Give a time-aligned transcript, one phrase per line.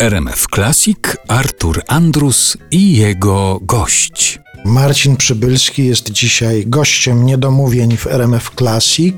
[0.00, 4.38] RMF Classic Artur Andrus i jego gość.
[4.64, 9.14] Marcin Przybylski jest dzisiaj gościem niedomówień w RMF Classic.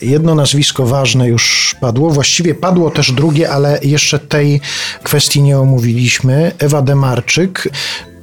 [0.00, 4.60] Jedno nazwisko ważne już padło, właściwie padło też drugie, ale jeszcze tej
[5.02, 6.52] kwestii nie omówiliśmy.
[6.58, 7.68] Ewa Demarczyk.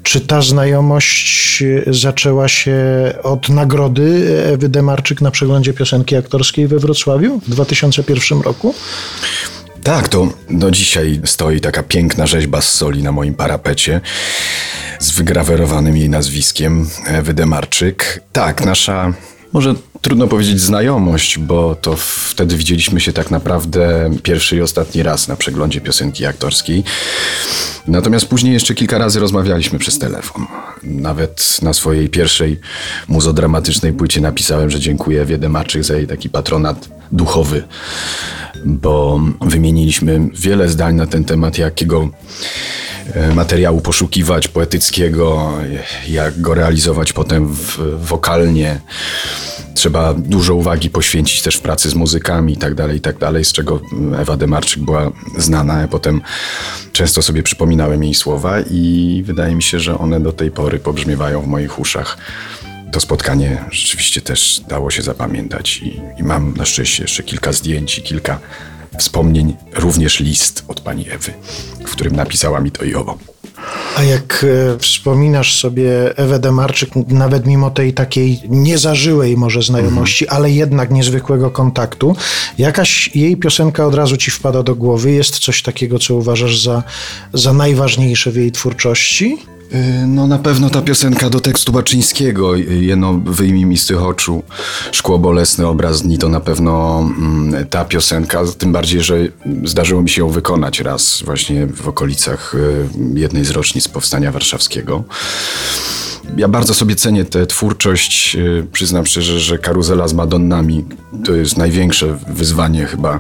[0.04, 2.76] Czy ta znajomość zaczęła się
[3.24, 8.76] od nagrody Ewy Demarczyk na przeglądzie piosenki aktorskiej we Wrocławiu w 2001 roku?
[9.86, 14.02] Tak, to do dzisiaj stoi taka piękna rzeźba z soli na moim parapecie
[15.00, 18.22] z wygrawerowanym jej nazwiskiem Ewy Demarczyk.
[18.32, 19.14] Tak, nasza
[19.54, 25.28] może trudno powiedzieć znajomość, bo to wtedy widzieliśmy się tak naprawdę pierwszy i ostatni raz
[25.28, 26.84] na przeglądzie piosenki aktorskiej.
[27.88, 30.46] Natomiast później jeszcze kilka razy rozmawialiśmy przez telefon.
[30.84, 32.60] Nawet na swojej pierwszej
[33.08, 37.64] muzodramatycznej płycie napisałem, że dziękuję Ewie Demarczyk za jej taki patronat duchowy,
[38.66, 42.10] bo wymieniliśmy wiele zdań na ten temat, jakiego
[43.14, 45.54] e, materiału poszukiwać poetyckiego,
[46.08, 48.80] jak go realizować potem w, wokalnie.
[49.74, 53.46] Trzeba dużo uwagi poświęcić też w pracy z muzykami i tak dalej, i tak dalej,
[53.46, 53.82] z czego
[54.20, 55.82] Ewa Demarczyk była znana.
[55.82, 56.22] Ja potem
[56.92, 61.42] często sobie przypominałem jej słowa i wydaje mi się, że one do tej pory pobrzmiewają
[61.42, 62.18] w moich uszach
[62.92, 67.98] to spotkanie rzeczywiście też dało się zapamiętać i, i, mam na szczęście jeszcze kilka zdjęć
[67.98, 68.40] i kilka
[68.98, 71.34] wspomnień, również list od pani Ewy,
[71.86, 73.18] w którym napisała mi to i owo.
[73.98, 80.38] A jak e, wspominasz sobie Ewę Demarczyk, nawet mimo tej takiej niezażyłej może znajomości, mhm.
[80.38, 82.16] ale jednak niezwykłego kontaktu,
[82.58, 85.12] jakaś jej piosenka od razu ci wpada do głowy?
[85.12, 86.84] Jest coś takiego, co uważasz za,
[87.34, 89.38] za najważniejsze w jej twórczości?
[89.74, 94.44] Y, no na pewno ta piosenka do tekstu Baczyńskiego, jeno wyjmij mi z tych oczu,
[94.92, 99.18] szkło bolesne, obraz dni, to na pewno mm, ta piosenka, tym bardziej, że
[99.64, 105.04] zdarzyło mi się ją wykonać raz właśnie w okolicach y, jednej z rocznic Powstania Warszawskiego.
[106.38, 108.36] Ja bardzo sobie cenię tę twórczość.
[108.36, 110.86] Y, przyznam szczerze, że karuzela z Madonnami
[111.26, 113.20] to jest największe wyzwanie chyba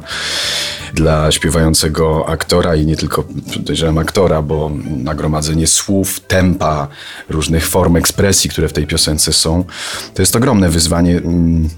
[0.95, 3.23] dla śpiewającego aktora i nie tylko
[3.53, 6.88] podejrzewam aktora, bo nagromadzenie słów, tempa,
[7.29, 9.66] różnych form ekspresji, które w tej piosence są,
[10.13, 11.17] to jest ogromne wyzwanie.
[11.17, 11.69] Mm,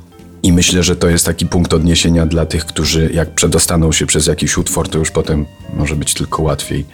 [0.44, 4.28] I myślę, że to jest taki punkt odniesienia dla tych, którzy jak przedostaną się przez
[4.28, 6.86] jakiś utwór, to już potem może być tylko łatwiej.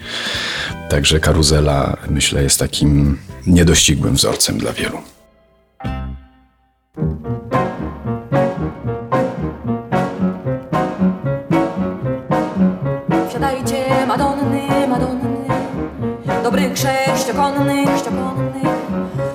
[0.89, 3.17] Także karuzela, myślę, jest takim
[3.47, 5.12] niedościgłym wzorcem dla wielu.
[14.13, 15.45] Madonny, Madonny,
[16.43, 18.73] dobrych sześciokonnych, sześciokonnych.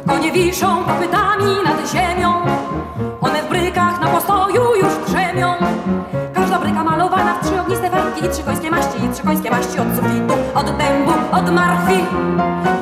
[0.07, 2.33] Konie wiszą kopytami nad ziemią,
[3.21, 5.55] one w brykach na postoju już drzemią.
[6.35, 9.79] Każda bryka malowana w trzy ogniste farbki i trzy końskie maści, i trzy końskie maści
[9.81, 12.05] od sufitu, od dębu, od marchwi.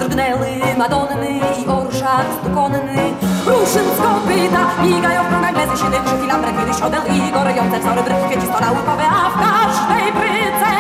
[0.01, 0.49] Drgnęły
[0.79, 1.31] Madonny
[1.61, 3.15] i orszak stukonny,
[3.47, 8.17] ruszyn z kopyta, migają w krągach glezy siedem krzyki, lambrek, siodel i gorejące wzory bryk,
[8.27, 10.71] kwieci stola łykowe, a w każdej bryce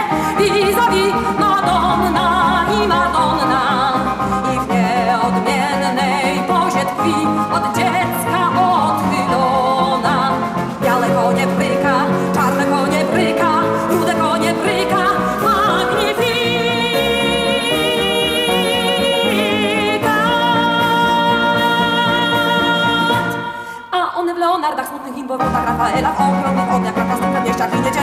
[24.46, 27.95] Leonardach, smutnych imbowodach Rafaela, w ogniach, na prostych przedmieściach i niedzielach,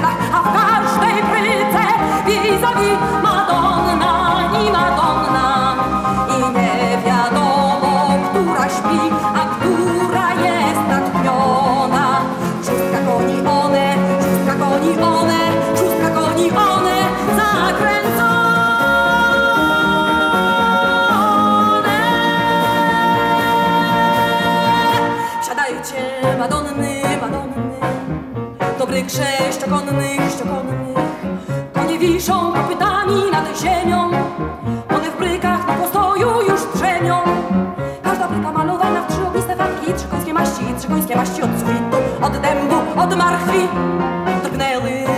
[26.40, 27.80] Madonny, Madonny,
[28.80, 30.98] dobrych sześciokonnych, sześciokonnych.
[31.74, 34.12] Konie wiszą kopytami nad ziemią,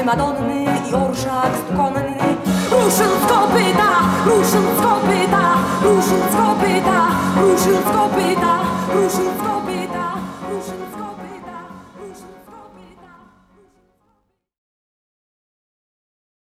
[0.05, 2.15] Madonny i orszak stukonny.
[2.71, 3.89] Ruszyn z kopyta,
[4.25, 5.43] ruszyn z kopyta,
[5.83, 7.07] ruszyn z kopyta,
[7.41, 8.34] ruszyn z kopyta.